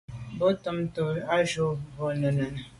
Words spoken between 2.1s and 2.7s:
nunenùne.